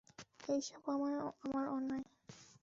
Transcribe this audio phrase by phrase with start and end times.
[0.47, 0.83] এই সব
[1.43, 2.05] আমার অন্যায়!